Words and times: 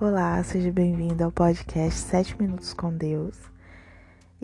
Olá, 0.00 0.42
seja 0.42 0.72
bem-vindo 0.72 1.22
ao 1.22 1.30
podcast 1.30 2.00
7 2.00 2.40
Minutos 2.40 2.72
com 2.72 2.90
Deus. 2.90 3.38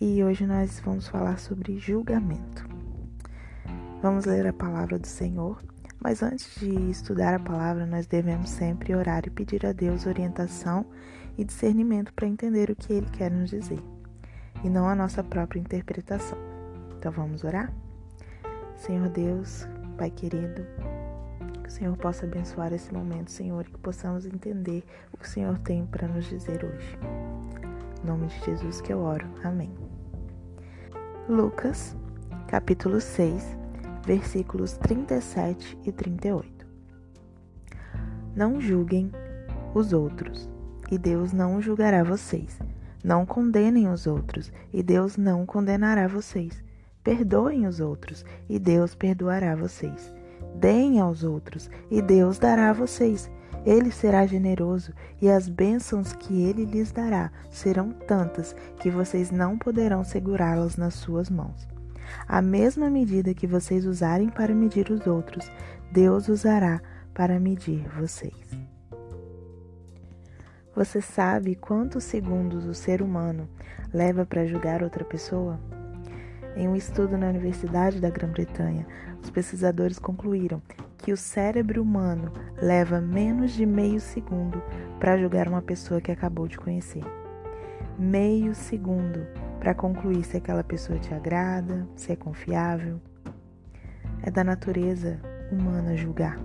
E 0.00 0.20
hoje 0.24 0.44
nós 0.44 0.80
vamos 0.80 1.06
falar 1.06 1.38
sobre 1.38 1.78
julgamento. 1.78 2.68
Vamos 4.02 4.24
ler 4.24 4.48
a 4.48 4.52
palavra 4.52 4.98
do 4.98 5.06
Senhor, 5.06 5.62
mas 6.00 6.24
antes 6.24 6.56
de 6.58 6.90
estudar 6.90 7.34
a 7.34 7.38
palavra, 7.38 7.86
nós 7.86 8.04
devemos 8.04 8.50
sempre 8.50 8.96
orar 8.96 9.22
e 9.26 9.30
pedir 9.30 9.64
a 9.64 9.70
Deus 9.70 10.06
orientação 10.06 10.84
e 11.38 11.44
discernimento 11.44 12.12
para 12.12 12.26
entender 12.26 12.68
o 12.68 12.74
que 12.74 12.92
Ele 12.92 13.08
quer 13.10 13.30
nos 13.30 13.50
dizer, 13.50 13.80
e 14.64 14.68
não 14.68 14.88
a 14.88 14.94
nossa 14.96 15.22
própria 15.22 15.60
interpretação. 15.60 16.36
Então 16.98 17.12
vamos 17.12 17.44
orar? 17.44 17.72
Senhor 18.74 19.08
Deus, 19.08 19.68
Pai 19.96 20.10
querido, 20.10 20.66
que 21.62 21.68
o 21.68 21.72
Senhor 21.72 21.96
possa 21.96 22.26
abençoar 22.26 22.72
esse 22.72 22.92
momento, 22.92 23.30
Senhor, 23.30 23.66
e 23.66 23.70
que 23.70 23.78
possamos 23.78 24.26
entender 24.26 24.84
o 25.12 25.16
que 25.16 25.24
o 25.24 25.28
Senhor 25.28 25.58
tem 25.58 25.86
para 25.86 26.06
nos 26.08 26.26
dizer 26.26 26.64
hoje. 26.64 26.98
Em 28.02 28.06
nome 28.06 28.26
de 28.26 28.38
Jesus 28.44 28.80
que 28.80 28.92
eu 28.92 29.00
oro. 29.00 29.26
Amém. 29.42 29.72
Lucas, 31.28 31.96
capítulo 32.48 33.00
6, 33.00 33.56
versículos 34.04 34.74
37 34.74 35.78
e 35.84 35.90
38. 35.90 36.66
Não 38.36 38.60
julguem 38.60 39.10
os 39.74 39.92
outros, 39.92 40.48
e 40.90 40.98
Deus 40.98 41.32
não 41.32 41.62
julgará 41.62 42.02
vocês. 42.04 42.58
Não 43.02 43.24
condenem 43.24 43.88
os 43.88 44.06
outros, 44.06 44.52
e 44.72 44.82
Deus 44.82 45.16
não 45.16 45.46
condenará 45.46 46.06
vocês. 46.06 46.62
Perdoem 47.02 47.66
os 47.66 47.80
outros, 47.80 48.24
e 48.48 48.58
Deus 48.58 48.94
perdoará 48.94 49.54
vocês. 49.54 50.12
Deem 50.54 51.00
aos 51.00 51.24
outros, 51.24 51.70
e 51.90 52.00
Deus 52.00 52.38
dará 52.38 52.70
a 52.70 52.72
vocês. 52.72 53.30
Ele 53.64 53.90
será 53.90 54.26
generoso, 54.26 54.92
e 55.20 55.28
as 55.28 55.48
bênçãos 55.48 56.12
que 56.12 56.42
ele 56.42 56.64
lhes 56.64 56.92
dará 56.92 57.30
serão 57.50 57.90
tantas 57.90 58.54
que 58.78 58.90
vocês 58.90 59.30
não 59.30 59.56
poderão 59.56 60.04
segurá-las 60.04 60.76
nas 60.76 60.94
suas 60.94 61.30
mãos. 61.30 61.66
A 62.28 62.42
mesma 62.42 62.90
medida 62.90 63.34
que 63.34 63.46
vocês 63.46 63.86
usarem 63.86 64.28
para 64.28 64.54
medir 64.54 64.90
os 64.90 65.06
outros, 65.06 65.50
Deus 65.90 66.28
usará 66.28 66.80
para 67.14 67.40
medir 67.40 67.88
vocês. 67.98 68.50
Você 70.74 71.00
sabe 71.00 71.54
quantos 71.54 72.02
segundos 72.02 72.66
o 72.66 72.74
ser 72.74 73.00
humano 73.00 73.48
leva 73.92 74.26
para 74.26 74.44
julgar 74.44 74.82
outra 74.82 75.04
pessoa? 75.04 75.58
Em 76.56 76.68
um 76.68 76.76
estudo 76.76 77.18
na 77.18 77.28
Universidade 77.28 78.00
da 78.00 78.08
Grã-Bretanha, 78.08 78.86
os 79.20 79.28
pesquisadores 79.28 79.98
concluíram 79.98 80.62
que 80.98 81.12
o 81.12 81.16
cérebro 81.16 81.82
humano 81.82 82.32
leva 82.62 83.00
menos 83.00 83.52
de 83.52 83.66
meio 83.66 83.98
segundo 83.98 84.62
para 85.00 85.18
julgar 85.18 85.48
uma 85.48 85.60
pessoa 85.60 86.00
que 86.00 86.12
acabou 86.12 86.46
de 86.46 86.56
conhecer. 86.56 87.02
Meio 87.98 88.54
segundo 88.54 89.26
para 89.58 89.74
concluir 89.74 90.22
se 90.24 90.36
aquela 90.36 90.62
pessoa 90.62 90.98
te 90.98 91.12
agrada, 91.12 91.88
se 91.96 92.12
é 92.12 92.16
confiável. 92.16 93.00
É 94.22 94.30
da 94.30 94.44
natureza 94.44 95.18
humana 95.50 95.96
julgar. 95.96 96.38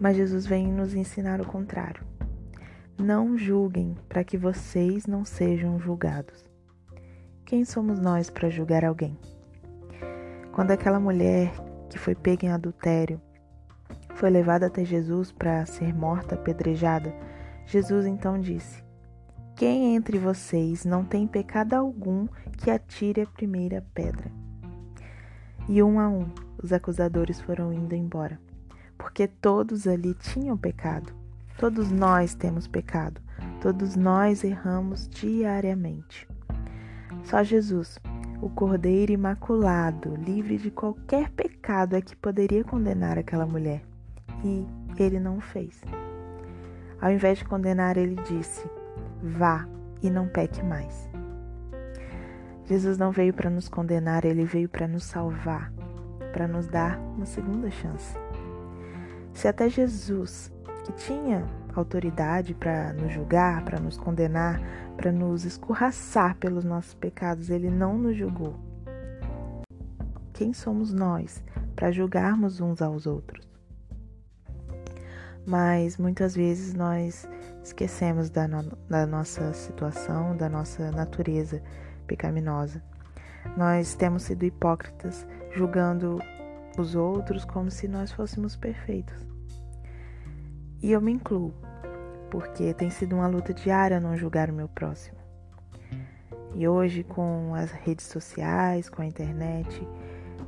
Mas 0.00 0.16
Jesus 0.16 0.46
vem 0.46 0.72
nos 0.72 0.94
ensinar 0.94 1.40
o 1.40 1.46
contrário. 1.46 2.02
Não 2.98 3.36
julguem 3.36 3.94
para 4.08 4.24
que 4.24 4.38
vocês 4.38 5.06
não 5.06 5.24
sejam 5.24 5.78
julgados. 5.78 6.47
Quem 7.48 7.64
somos 7.64 7.98
nós 7.98 8.28
para 8.28 8.50
julgar 8.50 8.84
alguém? 8.84 9.18
Quando 10.52 10.70
aquela 10.70 11.00
mulher 11.00 11.50
que 11.88 11.98
foi 11.98 12.14
pega 12.14 12.44
em 12.44 12.50
adultério 12.50 13.18
foi 14.16 14.28
levada 14.28 14.66
até 14.66 14.84
Jesus 14.84 15.32
para 15.32 15.64
ser 15.64 15.94
morta, 15.94 16.34
apedrejada, 16.34 17.10
Jesus 17.64 18.04
então 18.04 18.38
disse: 18.38 18.84
Quem 19.56 19.96
entre 19.96 20.18
vocês 20.18 20.84
não 20.84 21.06
tem 21.06 21.26
pecado 21.26 21.72
algum 21.72 22.28
que 22.58 22.70
atire 22.70 23.22
a 23.22 23.26
primeira 23.26 23.82
pedra? 23.94 24.30
E 25.66 25.82
um 25.82 25.98
a 25.98 26.06
um 26.06 26.28
os 26.62 26.70
acusadores 26.70 27.40
foram 27.40 27.72
indo 27.72 27.94
embora, 27.94 28.38
porque 28.98 29.26
todos 29.26 29.88
ali 29.88 30.12
tinham 30.12 30.54
pecado. 30.54 31.14
Todos 31.58 31.90
nós 31.90 32.34
temos 32.34 32.68
pecado, 32.68 33.22
todos 33.62 33.96
nós 33.96 34.44
erramos 34.44 35.08
diariamente. 35.08 36.28
Só 37.24 37.42
Jesus, 37.42 37.98
o 38.40 38.48
Cordeiro 38.48 39.12
Imaculado, 39.12 40.14
livre 40.16 40.56
de 40.56 40.70
qualquer 40.70 41.30
pecado, 41.30 41.96
é 41.96 42.00
que 42.00 42.16
poderia 42.16 42.64
condenar 42.64 43.18
aquela 43.18 43.46
mulher. 43.46 43.82
E 44.44 44.66
ele 44.98 45.18
não 45.18 45.40
fez. 45.40 45.82
Ao 47.00 47.10
invés 47.10 47.38
de 47.38 47.44
condenar, 47.44 47.96
ele 47.96 48.16
disse: 48.22 48.68
Vá 49.22 49.66
e 50.02 50.10
não 50.10 50.28
peque 50.28 50.62
mais. 50.62 51.08
Jesus 52.64 52.98
não 52.98 53.10
veio 53.10 53.32
para 53.32 53.48
nos 53.48 53.68
condenar, 53.68 54.24
ele 54.24 54.44
veio 54.44 54.68
para 54.68 54.86
nos 54.86 55.04
salvar, 55.04 55.72
para 56.32 56.46
nos 56.46 56.66
dar 56.66 56.98
uma 57.16 57.24
segunda 57.24 57.70
chance. 57.70 58.14
Se 59.32 59.48
até 59.48 59.68
Jesus, 59.68 60.52
que 60.88 60.92
tinha 60.94 61.46
autoridade 61.74 62.54
para 62.54 62.94
nos 62.94 63.12
julgar, 63.12 63.62
para 63.62 63.78
nos 63.78 63.98
condenar, 63.98 64.58
para 64.96 65.12
nos 65.12 65.44
escorraçar 65.44 66.34
pelos 66.36 66.64
nossos 66.64 66.94
pecados, 66.94 67.50
ele 67.50 67.68
não 67.68 67.98
nos 67.98 68.16
julgou. 68.16 68.54
Quem 70.32 70.54
somos 70.54 70.92
nós 70.92 71.44
para 71.76 71.92
julgarmos 71.92 72.60
uns 72.60 72.80
aos 72.80 73.06
outros? 73.06 73.46
Mas 75.46 75.98
muitas 75.98 76.34
vezes 76.34 76.72
nós 76.72 77.28
esquecemos 77.62 78.30
da, 78.30 78.48
no, 78.48 78.62
da 78.88 79.06
nossa 79.06 79.52
situação, 79.52 80.34
da 80.36 80.48
nossa 80.48 80.90
natureza 80.90 81.62
pecaminosa. 82.06 82.82
Nós 83.56 83.94
temos 83.94 84.22
sido 84.22 84.44
hipócritas, 84.44 85.26
julgando 85.54 86.18
os 86.78 86.94
outros 86.94 87.44
como 87.44 87.70
se 87.70 87.86
nós 87.86 88.10
fôssemos 88.10 88.56
perfeitos. 88.56 89.37
E 90.80 90.92
eu 90.92 91.00
me 91.00 91.12
incluo, 91.12 91.52
porque 92.30 92.72
tem 92.72 92.88
sido 92.88 93.16
uma 93.16 93.26
luta 93.26 93.52
diária 93.52 93.98
não 93.98 94.16
julgar 94.16 94.48
o 94.48 94.52
meu 94.52 94.68
próximo. 94.68 95.18
E 96.54 96.66
hoje, 96.68 97.02
com 97.02 97.54
as 97.54 97.70
redes 97.70 98.06
sociais, 98.06 98.88
com 98.88 99.02
a 99.02 99.06
internet, 99.06 99.86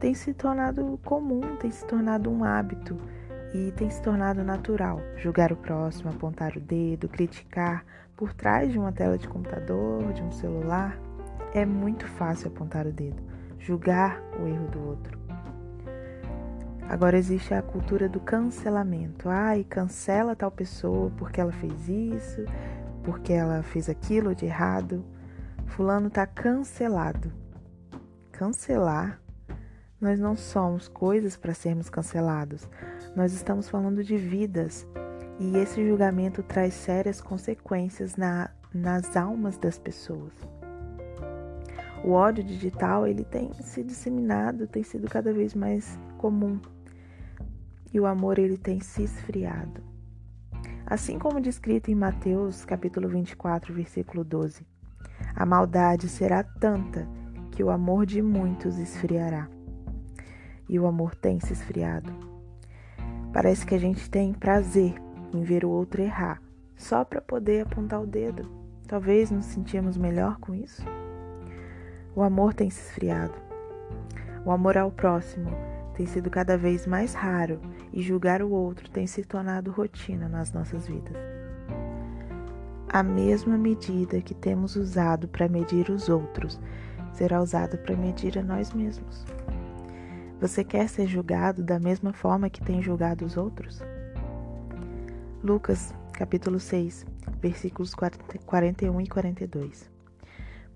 tem 0.00 0.14
se 0.14 0.34
tornado 0.34 0.98
comum, 1.04 1.56
tem 1.56 1.70
se 1.70 1.86
tornado 1.86 2.30
um 2.30 2.44
hábito 2.44 2.96
e 3.54 3.72
tem 3.72 3.88
se 3.88 4.02
tornado 4.02 4.42
natural 4.42 5.00
julgar 5.16 5.52
o 5.52 5.56
próximo, 5.56 6.10
apontar 6.10 6.56
o 6.56 6.60
dedo, 6.60 7.08
criticar 7.08 7.84
por 8.16 8.32
trás 8.34 8.70
de 8.72 8.78
uma 8.78 8.92
tela 8.92 9.16
de 9.16 9.28
computador, 9.28 10.12
de 10.12 10.22
um 10.22 10.32
celular. 10.32 10.98
É 11.54 11.64
muito 11.64 12.06
fácil 12.06 12.48
apontar 12.48 12.86
o 12.86 12.92
dedo, 12.92 13.22
julgar 13.58 14.20
o 14.40 14.46
erro 14.46 14.68
do 14.68 14.88
outro. 14.88 15.25
Agora 16.88 17.18
existe 17.18 17.52
a 17.52 17.60
cultura 17.60 18.08
do 18.08 18.20
cancelamento. 18.20 19.28
Ai, 19.28 19.64
cancela 19.64 20.36
tal 20.36 20.52
pessoa 20.52 21.10
porque 21.18 21.40
ela 21.40 21.50
fez 21.50 21.88
isso, 21.88 22.44
porque 23.02 23.32
ela 23.32 23.62
fez 23.64 23.88
aquilo 23.88 24.36
de 24.36 24.46
errado. 24.46 25.04
Fulano 25.66 26.08
tá 26.08 26.24
cancelado. 26.26 27.32
Cancelar? 28.30 29.20
Nós 30.00 30.20
não 30.20 30.36
somos 30.36 30.86
coisas 30.86 31.36
para 31.36 31.54
sermos 31.54 31.90
cancelados. 31.90 32.68
Nós 33.16 33.32
estamos 33.32 33.68
falando 33.68 34.04
de 34.04 34.16
vidas. 34.16 34.86
E 35.40 35.56
esse 35.56 35.86
julgamento 35.86 36.40
traz 36.42 36.72
sérias 36.72 37.20
consequências 37.20 38.14
na, 38.14 38.48
nas 38.72 39.16
almas 39.16 39.58
das 39.58 39.76
pessoas. 39.76 40.32
O 42.04 42.12
ódio 42.12 42.44
digital 42.44 43.08
ele 43.08 43.24
tem 43.24 43.52
se 43.54 43.82
disseminado, 43.82 44.68
tem 44.68 44.84
sido 44.84 45.08
cada 45.08 45.32
vez 45.32 45.52
mais 45.52 45.98
comum 46.16 46.60
e 47.96 48.00
o 48.00 48.04
amor 48.04 48.38
ele 48.38 48.58
tem 48.58 48.78
se 48.78 49.04
esfriado. 49.04 49.82
Assim 50.84 51.18
como 51.18 51.40
descrito 51.40 51.90
em 51.90 51.94
Mateus 51.94 52.62
capítulo 52.62 53.08
24, 53.08 53.72
versículo 53.72 54.22
12. 54.22 54.66
A 55.34 55.46
maldade 55.46 56.06
será 56.06 56.44
tanta 56.44 57.08
que 57.52 57.64
o 57.64 57.70
amor 57.70 58.04
de 58.04 58.20
muitos 58.20 58.78
esfriará. 58.78 59.48
E 60.68 60.78
o 60.78 60.86
amor 60.86 61.14
tem 61.14 61.40
se 61.40 61.54
esfriado. 61.54 62.12
Parece 63.32 63.64
que 63.64 63.74
a 63.74 63.80
gente 63.80 64.10
tem 64.10 64.34
prazer 64.34 64.94
em 65.32 65.42
ver 65.42 65.64
o 65.64 65.70
outro 65.70 66.02
errar, 66.02 66.42
só 66.76 67.02
para 67.02 67.22
poder 67.22 67.62
apontar 67.62 68.02
o 68.02 68.06
dedo. 68.06 68.46
Talvez 68.86 69.30
nos 69.30 69.46
sentimos 69.46 69.96
melhor 69.96 70.36
com 70.38 70.54
isso. 70.54 70.82
O 72.14 72.22
amor 72.22 72.52
tem 72.52 72.68
se 72.68 72.90
esfriado. 72.90 73.40
O 74.44 74.50
amor 74.50 74.76
ao 74.76 74.90
próximo 74.90 75.48
tem 75.96 76.04
sido 76.04 76.28
cada 76.28 76.58
vez 76.58 76.86
mais 76.86 77.14
raro 77.14 77.58
e 77.90 78.02
julgar 78.02 78.42
o 78.42 78.50
outro 78.50 78.90
tem 78.90 79.06
se 79.06 79.24
tornado 79.24 79.70
rotina 79.70 80.28
nas 80.28 80.52
nossas 80.52 80.86
vidas. 80.86 81.16
A 82.86 83.02
mesma 83.02 83.56
medida 83.56 84.20
que 84.20 84.34
temos 84.34 84.76
usado 84.76 85.26
para 85.26 85.48
medir 85.48 85.88
os 85.88 86.10
outros 86.10 86.60
será 87.14 87.40
usada 87.40 87.78
para 87.78 87.96
medir 87.96 88.38
a 88.38 88.42
nós 88.42 88.72
mesmos. 88.74 89.24
Você 90.38 90.62
quer 90.62 90.86
ser 90.86 91.06
julgado 91.06 91.62
da 91.62 91.80
mesma 91.80 92.12
forma 92.12 92.50
que 92.50 92.62
tem 92.62 92.82
julgado 92.82 93.24
os 93.24 93.38
outros? 93.38 93.82
Lucas, 95.42 95.94
capítulo 96.12 96.60
6, 96.60 97.06
versículos 97.40 97.94
41 97.94 99.00
e 99.00 99.06
42. 99.06 99.95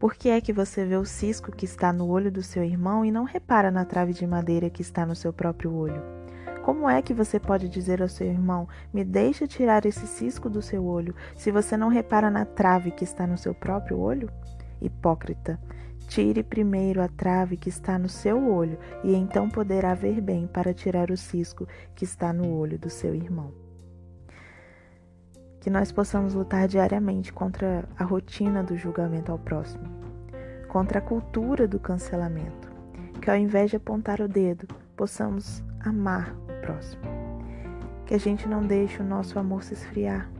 Por 0.00 0.14
que 0.14 0.30
é 0.30 0.40
que 0.40 0.50
você 0.50 0.82
vê 0.82 0.96
o 0.96 1.04
cisco 1.04 1.52
que 1.52 1.66
está 1.66 1.92
no 1.92 2.08
olho 2.08 2.32
do 2.32 2.42
seu 2.42 2.64
irmão 2.64 3.04
e 3.04 3.10
não 3.10 3.24
repara 3.24 3.70
na 3.70 3.84
trave 3.84 4.14
de 4.14 4.26
madeira 4.26 4.70
que 4.70 4.80
está 4.80 5.04
no 5.04 5.14
seu 5.14 5.30
próprio 5.30 5.74
olho? 5.74 6.02
Como 6.62 6.88
é 6.88 7.02
que 7.02 7.12
você 7.12 7.38
pode 7.38 7.68
dizer 7.68 8.00
ao 8.00 8.08
seu 8.08 8.26
irmão: 8.26 8.66
Me 8.94 9.04
deixa 9.04 9.46
tirar 9.46 9.84
esse 9.84 10.06
cisco 10.06 10.48
do 10.48 10.62
seu 10.62 10.86
olho, 10.86 11.14
se 11.36 11.50
você 11.50 11.76
não 11.76 11.88
repara 11.88 12.30
na 12.30 12.46
trave 12.46 12.90
que 12.90 13.04
está 13.04 13.26
no 13.26 13.36
seu 13.36 13.54
próprio 13.54 13.98
olho? 13.98 14.30
Hipócrita, 14.80 15.60
tire 16.08 16.42
primeiro 16.42 17.02
a 17.02 17.08
trave 17.08 17.58
que 17.58 17.68
está 17.68 17.98
no 17.98 18.08
seu 18.08 18.50
olho, 18.50 18.78
e 19.04 19.14
então 19.14 19.50
poderá 19.50 19.92
ver 19.92 20.22
bem 20.22 20.46
para 20.46 20.72
tirar 20.72 21.10
o 21.10 21.16
cisco 21.16 21.68
que 21.94 22.04
está 22.04 22.32
no 22.32 22.50
olho 22.50 22.78
do 22.78 22.88
seu 22.88 23.14
irmão. 23.14 23.52
Que 25.60 25.70
nós 25.70 25.92
possamos 25.92 26.34
lutar 26.34 26.66
diariamente 26.66 27.32
contra 27.32 27.84
a 27.98 28.04
rotina 28.04 28.62
do 28.62 28.76
julgamento 28.76 29.30
ao 29.30 29.38
próximo, 29.38 29.84
contra 30.68 30.98
a 30.98 31.02
cultura 31.02 31.68
do 31.68 31.78
cancelamento. 31.78 32.70
Que 33.20 33.30
ao 33.30 33.36
invés 33.36 33.70
de 33.70 33.76
apontar 33.76 34.20
o 34.20 34.28
dedo, 34.28 34.66
possamos 34.96 35.62
amar 35.80 36.34
o 36.48 36.60
próximo. 36.62 37.02
Que 38.06 38.14
a 38.14 38.18
gente 38.18 38.48
não 38.48 38.62
deixe 38.62 39.02
o 39.02 39.06
nosso 39.06 39.38
amor 39.38 39.62
se 39.62 39.74
esfriar, 39.74 40.30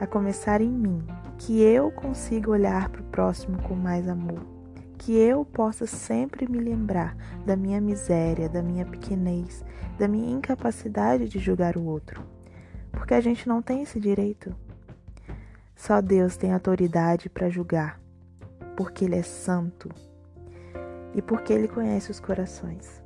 a 0.00 0.06
começar 0.06 0.60
em 0.60 0.70
mim, 0.70 1.02
que 1.38 1.62
eu 1.62 1.90
consiga 1.90 2.50
olhar 2.50 2.88
para 2.88 3.00
o 3.00 3.04
próximo 3.04 3.60
com 3.62 3.74
mais 3.74 4.08
amor, 4.08 4.40
que 4.98 5.16
eu 5.16 5.44
possa 5.44 5.86
sempre 5.86 6.50
me 6.50 6.58
lembrar 6.58 7.16
da 7.44 7.56
minha 7.56 7.80
miséria, 7.80 8.48
da 8.48 8.62
minha 8.62 8.84
pequenez, 8.84 9.64
da 9.98 10.06
minha 10.06 10.30
incapacidade 10.32 11.28
de 11.28 11.38
julgar 11.38 11.76
o 11.76 11.84
outro, 11.84 12.22
porque 12.96 13.14
a 13.14 13.20
gente 13.20 13.46
não 13.46 13.62
tem 13.62 13.82
esse 13.82 14.00
direito. 14.00 14.56
Só 15.76 16.00
Deus 16.00 16.36
tem 16.36 16.52
autoridade 16.52 17.28
para 17.28 17.50
julgar, 17.50 18.00
porque 18.76 19.04
Ele 19.04 19.16
é 19.16 19.22
santo 19.22 19.90
e 21.14 21.20
porque 21.20 21.52
Ele 21.52 21.68
conhece 21.68 22.10
os 22.10 22.18
corações. 22.18 23.02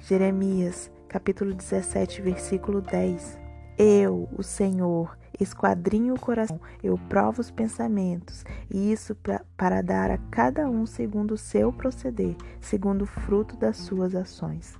Jeremias, 0.00 0.90
capítulo 1.08 1.54
17, 1.54 2.20
versículo 2.20 2.82
10. 2.82 3.38
Eu, 3.78 4.28
o 4.36 4.42
Senhor, 4.42 5.16
esquadrinho 5.38 6.14
o 6.14 6.20
coração, 6.20 6.60
eu 6.82 6.98
provo 7.08 7.40
os 7.40 7.50
pensamentos, 7.50 8.44
e 8.70 8.90
isso 8.92 9.14
pra, 9.14 9.44
para 9.56 9.82
dar 9.82 10.10
a 10.10 10.18
cada 10.30 10.68
um 10.68 10.84
segundo 10.84 11.32
o 11.32 11.38
seu 11.38 11.72
proceder, 11.72 12.34
segundo 12.60 13.02
o 13.02 13.06
fruto 13.06 13.56
das 13.56 13.76
suas 13.76 14.14
ações. 14.14 14.74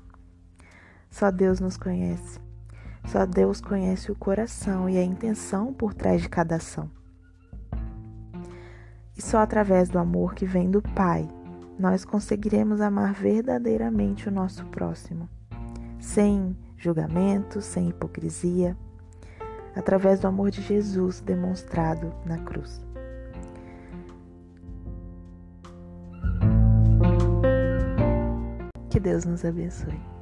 Só 1.11 1.31
Deus 1.31 1.61
nos 1.61 1.77
conhece. 1.77 2.46
Só 3.07 3.25
Deus 3.25 3.61
conhece 3.61 4.11
o 4.11 4.17
coração 4.17 4.89
e 4.89 4.99
a 4.99 5.05
intenção 5.05 5.73
por 5.73 5.95
trás 5.95 6.23
de 6.23 6.29
cada 6.29 6.57
ação. 6.57 6.91
E 9.17 9.23
só 9.23 9.39
através 9.39 9.89
do 9.89 9.99
amor 9.99 10.35
que 10.35 10.45
vem 10.45 10.71
do 10.71 10.83
Pai 10.83 11.29
nós 11.79 12.05
conseguiremos 12.05 12.81
amar 12.81 13.13
verdadeiramente 13.13 14.29
o 14.29 14.33
nosso 14.33 14.65
próximo, 14.67 15.29
sem 16.01 16.57
julgamento, 16.77 17.61
sem 17.61 17.91
hipocrisia, 17.91 18.77
através 19.75 20.21
do 20.21 20.27
amor 20.27 20.51
de 20.51 20.63
Jesus 20.63 21.21
demonstrado 21.21 22.13
na 22.25 22.39
cruz. 22.39 22.81
Que 28.89 28.99
Deus 28.99 29.27
nos 29.27 29.45
abençoe. 29.45 30.16